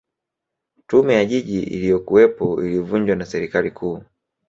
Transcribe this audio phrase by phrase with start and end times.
[0.87, 4.03] tume ya jiji iliyokuwepo ilivunjwa na serikali kuu